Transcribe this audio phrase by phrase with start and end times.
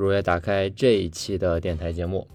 [0.00, 2.26] 如约打开这一期的电台节目。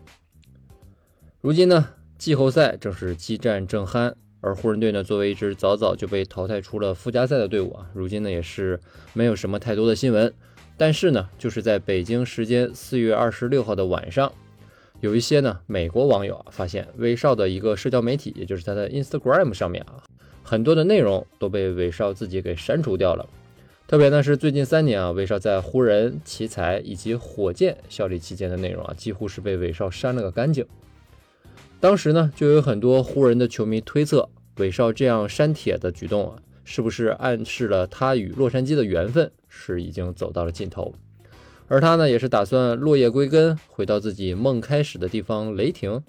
[1.42, 8.80] 如今呢，季后赛正是激战正酣，而湖人队呢，作为一支早早就被淘汰出了附加赛的队伍啊，如今呢也是
[9.14, 10.32] 没有什么太多的新闻。
[10.78, 14.32] 但是呢，就是在北京时间四月二十六号的晚上。
[15.02, 20.04] 有一些呢，美国网友啊发现威少的一个社交媒体，也就是他的 Instagram 上面啊，
[20.44, 23.28] 很多的内容都被威少自己给删除掉了。
[23.88, 30.66] 特别呢是最近三年啊，威少在湖人、奇才以及火箭效力期间的内容啊，几乎是被威少删了个干净。
[31.80, 34.28] 当时呢，就有很多湖人的球迷推测，
[34.58, 40.96] 威少这样删帖的举动啊，是不是暗示了他与洛杉矶的缘分是已经走到了尽头？
[41.68, 46.04] 而他呢，也是打算落叶归根，回到自己梦开始的地方——雷霆。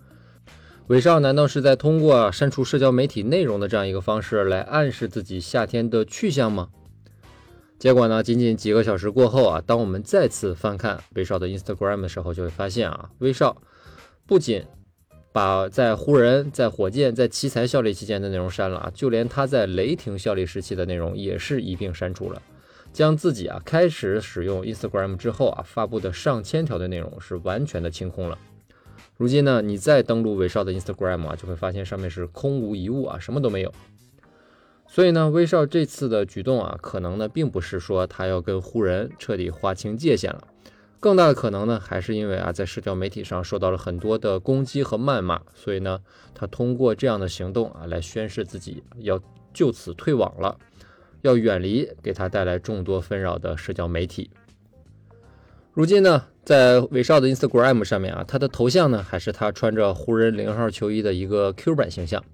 [0.86, 6.70] 韦少难道是在通过删除社交媒体内容的这样一个方式来暗示自己夏天的去向吗？
[7.78, 13.60] 结果呢，仅仅几个小时过后啊，当我们再次翻看威少的 Instagram 的时候，就会发现啊，威少
[14.26, 14.64] 不仅
[15.30, 22.40] 把在湖人、在火箭、在奇才效力期间的内容删了啊，就连他在雷霆效力时期的内容也是一并删除了。
[22.94, 28.38] 将自己啊开始使用 Instagram 之后啊发布的上千条的内容是完全的清空了。
[29.18, 33.70] 如今呢，你再登录威少的 Instagram 啊，就会发现上面是空无一物啊，什么都没有。
[34.96, 40.42] 所以呢，威少这次的举动啊，可能呢并不是说他要跟湖人彻底划清界限了，
[40.98, 46.00] 更大的可能呢，还是因为啊在社交媒体上受到了很多的攻击和谩骂，所以呢，
[46.34, 49.20] 他通过这样的行动啊来宣示自己要
[49.52, 50.56] 就此退网了。
[51.20, 54.30] 要远离给他带来众多纷扰的社交媒体。
[55.74, 62.24] 如今呢，在韦少的 Instagram 上面啊，他的头像呢还是他穿着湖人零号球衣的一个 Q 版形象。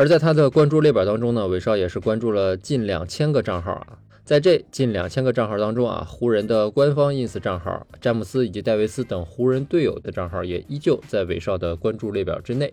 [0.00, 3.98] 而在他的关注列表当中呢，韦少也是关注了近两千个账号啊。
[4.24, 12.72] 在这近两千个账号当中啊，湖人的官方 ins 账号、詹姆斯以及戴维斯等湖人队友的账号也依旧在韦少的关注列表之内。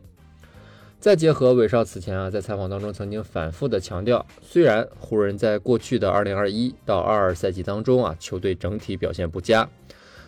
[1.02, 9.68] 再结合韦少此前啊在采访当中曾经反复的强调，虽然湖人在过去的二零二一到二二赛季当中啊球队整体表现不佳，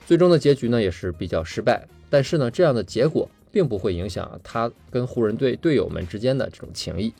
[0.06, 7.14] 最终的结局呢也是比较失败，但是呢这样的结果并不会影响他跟湖人队队友们之间的这种情谊。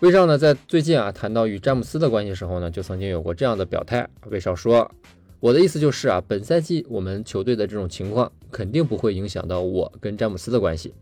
[0.00, 4.90] 威少呢在最近啊谈到与詹姆斯的关系时候呢，就曾经有过这样的表态，威少说
[5.38, 10.92] ：“我的意思就是啊，本赛季我们球队的这种情况肯定不会影响到我跟詹姆斯的关系。”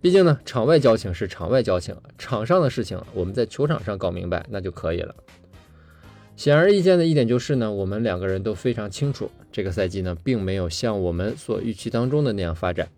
[0.00, 5.14] 毕竟呢，场外交情是场外交情，场上的事情我们在球场上搞明白那就可以了。
[6.36, 12.88] 显而易见的一点就是呢，我们两个人都非常清楚，这个赛季呢，并没有像我们所预期当中的那样发展。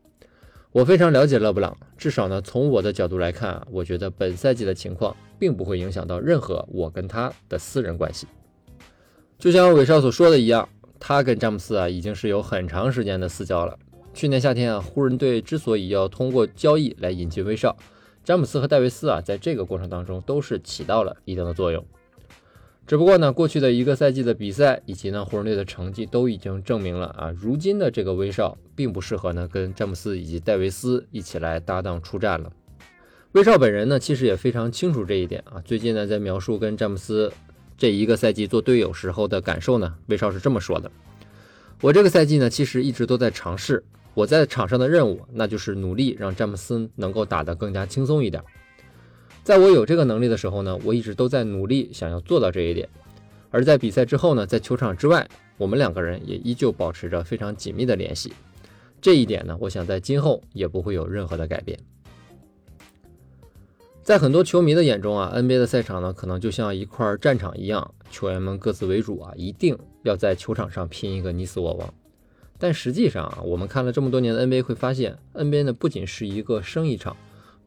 [0.70, 8.26] 我非常了解勒布朗，至少呢，从我的角度来看啊，我觉得本赛季的情况并不会影响到任何我跟他的私人关系。
[9.38, 10.68] 就像韦少所说的一样，
[11.00, 13.78] 他跟詹姆斯啊，已经是有很长时间的私交了。
[14.12, 17.74] 去年夏天啊，湖人队之所以要通过交易来引进威少，
[18.22, 21.82] 詹姆斯和戴维斯啊，在这个过程当中都是起到了一定的作用。
[22.88, 32.50] 只不过呢，过去的一个赛季的比赛以及呢湖人队的成绩都已经证明了啊，如今的这个威少并不适合呢跟詹姆斯以及戴维斯一起来搭档出战了。
[33.32, 35.60] 威少本人呢，其实也非常清楚这一点啊。
[35.66, 37.30] 最近呢，在描述跟詹姆斯
[37.76, 40.90] 这一个赛季做队友时候的感受呢，威少是这么说的
[41.82, 43.84] ：“我这个赛季呢，其实一直都在尝试。”
[44.14, 48.42] 我在场上的任务，那就是努力让詹姆斯能够打得更加轻松一点。
[49.48, 52.86] 在我有这个能力的时候呢，我一直都在努力想要做到这一点。
[53.48, 55.26] 而在比赛之后呢，在球场之外，
[55.56, 58.30] 我们两个人也依旧保持着非常紧密的联系。
[59.00, 61.78] 这一点呢，我想在今后也不会有任何的改变。
[64.02, 71.94] 在很多球迷的眼中啊，NBA 的赛场呢，可能就像一块战场一样，球员们各自为主啊，一定要在球场上拼一个你死我亡。
[72.58, 77.16] 但实际上啊，我们看了这么多年的 NBA，会发现 NBA 呢不仅是一个生意场，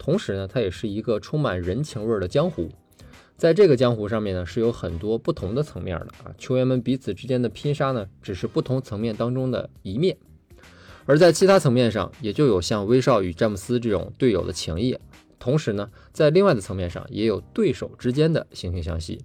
[0.02, 2.70] 同时呢，它也是一个充满人情味的江湖。
[3.38, 6.34] 在这个江湖上面呢，是有很多不同的层面的啊。
[6.40, 10.18] 球员们彼此之间的拼杀呢，只是不同层面当中的一面。
[11.06, 14.98] 而在其他层面上，也就有像威少与詹姆斯这种队友的情谊。
[15.38, 19.22] 同时呢，在另外的层面上，也有对手之间的惺惺相惜。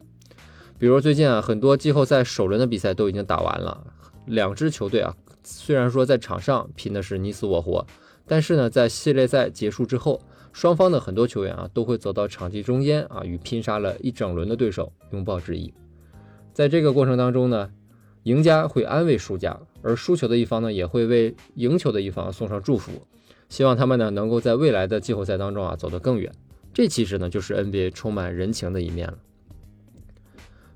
[0.79, 3.83] 比如最近啊，很多季后赛首轮的比赛都已经打完了，
[4.27, 5.17] 两支球队啊。
[5.43, 7.87] 虽然说在场上拼的是你死我活，
[8.27, 10.21] 但是呢，在系列赛结束之后，
[10.57, 15.75] 双方的很多球员啊都会走到场地中间啊，与拼杀了一整轮的对手拥抱致意。
[16.55, 17.71] 在这个过程当中呢，
[18.23, 22.93] 赢家会安慰输家，而输球的一方呢，也会为赢球的一方送上祝福，
[23.51, 26.33] 希望他们呢能够在未来的季后赛当中啊走得更远。
[26.73, 29.19] 这其实呢就是 NBA 充满人情的一面了。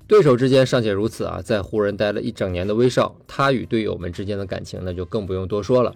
[0.05, 5.95] 对手之间尚且如此啊，在湖人待了一整年的威少，他与队友们之间的感情那就更不用多说了。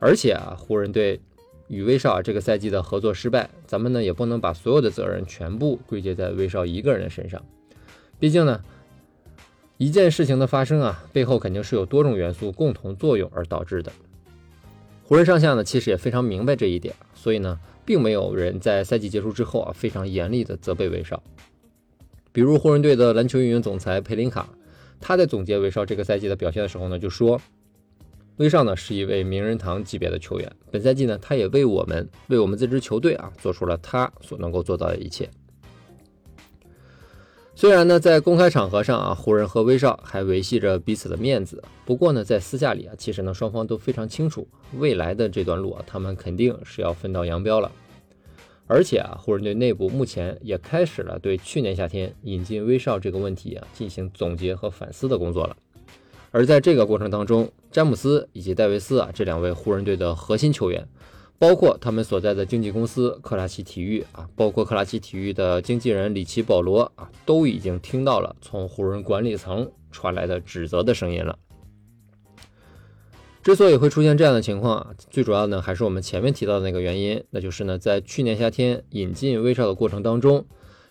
[0.00, 1.20] 而且啊，湖人队
[1.68, 7.42] 与威少这个赛季的合作失败，咱们呢也不能把所有的责任全部归结在威少一个人的身上。
[8.18, 8.62] 毕竟呢，
[9.76, 13.92] 一件事情的发生啊，背后肯定是有多种元素共同作用而导致的。
[15.04, 21.22] 湖人上下呢其实也非常明白这一点，所以呢，并没有人在赛季结束之后啊非常严厉的责备威少。
[22.32, 24.48] 比如湖人队的篮球运营总裁佩林卡，
[25.00, 27.40] 他在总结威少这个赛季的表现的时候呢，就说
[28.36, 35.30] ：“威少呢是一位名人堂级别的球员，本赛季呢他也为我们为我们这支球队啊做出了他所能够做到的一切。”
[37.54, 47.72] 虽然呢在公开场合上啊，湖人和威少还维系着彼此的面子，不过呢在私下里啊，其实呢双方都非常清楚，未来的这段路啊，他们肯定是要分道扬镳了。
[48.66, 55.56] 而且啊，湖人队内部目前也开始了对去年夏天引进威少这个问题啊进行总结和反思的工作了。
[56.36, 60.86] 而在这个过程当中，詹姆斯以及戴维斯啊这两位湖人队的核心球员，
[61.38, 71.38] 包括他们所在的经纪公司克拉奇体育啊，包括克拉奇体育的经纪人里奇保罗啊，都已经听到了从湖人管理层传来的指责的声音了。
[73.42, 80.44] 之所以会出现这样的情况啊，最主要呢还是我们前面提到的那个原因，那就是呢，在去年夏天引进威少的过程当中，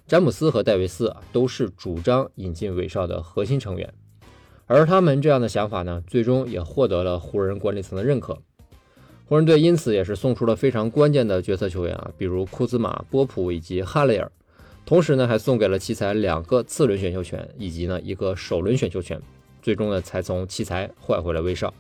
[0.08, 3.94] 詹姆斯和戴维斯啊都是主张引进威少的核心成员，
[4.68, 8.38] 而他们这样的想法呢，最终也获得了湖人管理层的认可。
[9.28, 14.32] 湖人队因此也是送出了非常关键的角色球员啊，比如库兹马、波普以及哈雷尔，
[14.86, 19.20] 同时呢还送给了奇才两个次轮选秀权以及呢一个首轮选秀权，
[19.62, 21.74] 最终呢才从奇才换回了威少。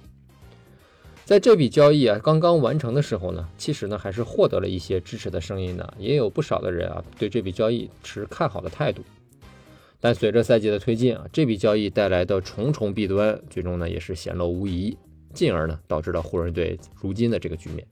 [1.24, 9.04] 在这笔交易啊刚刚完成的时候呢，其实呢还是获得了一些支持的声音的，也有不少的人啊对这笔交易持看好的态度。
[10.00, 14.98] 但随着赛季的推进啊，这笔交易带来的重重弊端，最终呢也是显露无遗，
[15.34, 17.86] 进而呢导致了湖人队如今的这个局面。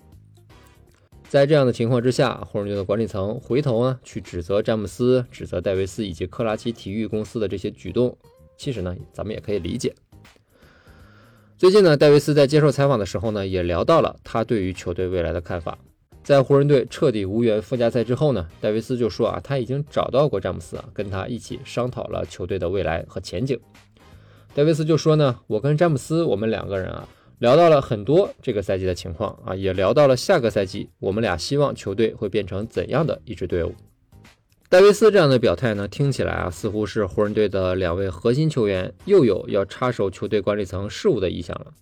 [1.28, 8.16] 在这样的情况之下，湖人队的管理层回头呢去指责詹姆斯、指责戴维斯以及克拉奇体育公司的这些举动，
[8.56, 9.96] 其实呢咱们也可以理解。
[11.58, 15.80] 最近呢，戴维斯在接受采访的时候呢，也聊到了他对于球队未来的看法。
[16.24, 23.60] 在湖人队彻底无缘附加赛之后呢，戴维斯就说啊，他已经找到过詹姆斯啊，跟他一起商讨了球队的未来和前景。
[24.56, 27.06] 戴维斯就说呢，我跟詹姆斯，我们两个人啊，
[27.40, 33.76] 聊到了很多这个赛季的情况啊，也聊到了下个赛季我们俩希望球队会变成怎样的一支队伍。
[34.70, 41.74] 戴维斯这样的表态呢，听起来啊，似乎是湖人队的两位核心球员又有要插手球队管理层事务的意向了。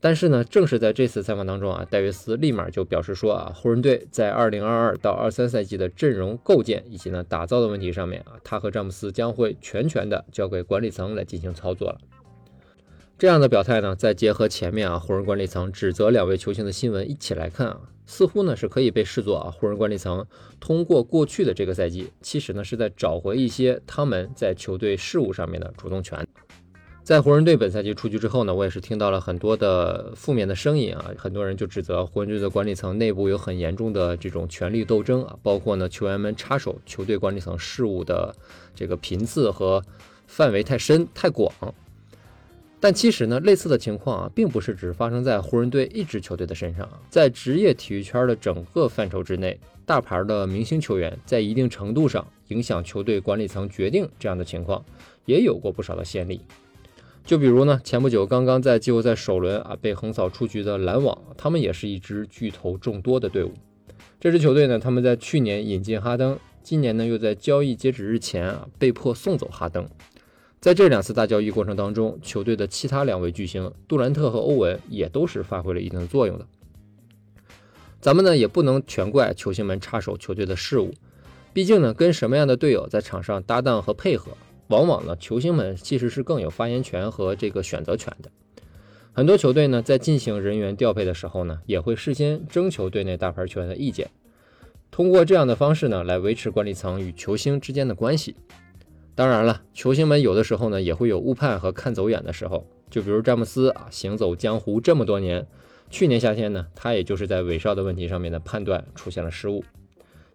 [0.00, 11.98] 但是呢，正是在这次采访当中啊，戴维斯立马就表示说啊，湖人队在2022到23赛季的阵容构建以及呢打造的问题上面啊，他和詹姆斯将会全权的交给管理层来进行操作了。
[13.18, 17.80] 这样的表态呢，再结合前面啊湖人管理层指责两位球星的新闻一起来看啊。
[18.06, 20.24] 似乎呢是可以被视作啊，湖人管理层
[20.60, 26.24] 通过过去的这个赛季，其实呢是在找回一些他们在球队事务上面的主动权。
[27.08, 38.36] 在湖人队本赛季出局之后呢，我也是听到了很多的负面的声音啊，很多人就指责湖人队的管理层内部有很严重的这种权力斗争啊，包括呢球员们插手球队管理层事务的
[38.74, 39.82] 这个频次和
[40.26, 41.50] 范围太深太广。
[42.78, 54.84] 但其实呢，类似的情况啊，并不是只发生在湖人队一支球队的身上，在职业体育圈的整个范畴之内，大牌的明星球员在一定程度上影响球队管理层决定这样的情况，
[55.24, 56.42] 也有过不少的先例。
[57.28, 63.52] 就比如呢，前不久刚刚在季后赛首轮啊被横扫出局的篮网，他们也是一支巨头众多的队伍。
[64.18, 69.86] 这支球队呢，他们在去年引进哈登，今年呢又在交易截止日前啊被迫送走哈登。
[70.58, 76.46] 在这两次大交易过程当中，球队的其他两位巨星杜兰特和欧文也都是发挥了一定的作用的。
[78.00, 80.94] 咱们呢也不能全怪球星们插手球队的事务，
[81.52, 84.32] 毕竟呢跟什么样的队友在场上搭档和配合，
[84.68, 88.30] 往往呢球星们其实是更有发言权和这个选择权的。
[89.12, 94.10] 很多球队呢在进行人员调配的时候呢，也会事先征求队内大牌球员的意见，
[94.90, 98.36] 通过这样的方式呢来维持管理层与球星之间的关系。
[99.14, 105.44] 当然了，球星们有的时候呢也会有误判和看走眼的时候，就比如詹姆斯啊，行走江湖这么多年，
[105.90, 109.64] 去年夏天呢，他也就是在韦少的问题上面的判断出现了失误，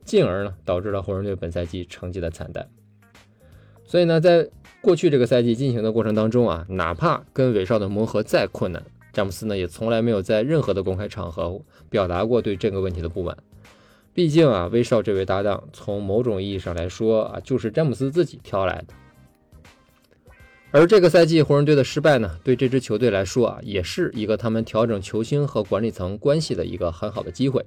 [0.04, 2.68] 进而呢导致了湖人队本赛季成绩的惨淡。
[3.94, 4.50] 所以呢，在
[4.82, 8.84] 过去这个赛季进行的过程当中啊，哪怕跟韦少的磨合再困难，
[9.14, 13.38] 詹姆斯呢也从来没有在任何的公开场合表达过对这个问题的不满。
[14.12, 18.96] 毕竟啊，威少这位搭档，从某种意义上来说啊，就是詹姆斯自己挑来的。
[20.72, 27.64] 而这个赛季湖人队的失败呢，对这支球队来说啊，也是一个他们调整球星和管理层关系的一个很好的机会。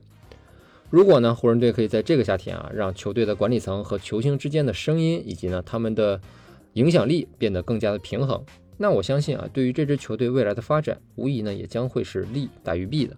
[0.88, 6.21] 如果呢，湖人队可以在这个夏天啊，让球队的管理层和球星之间的声音以及呢他们的
[6.75, 8.45] 影响力变得更加的平衡，
[8.76, 13.16] 那我相信啊，对于这支球队未来的发展，无疑呢也将会是利大于弊的。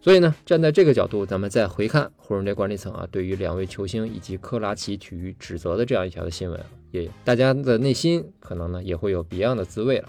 [0.00, 6.58] 所以呢，站在这个角度，咱们再回看湖人队管理层啊，对于两位球星以及科拉奇体育指责的这样一条的新闻，
[6.92, 10.08] 也大家的内心可能呢也会有别样的滋味了。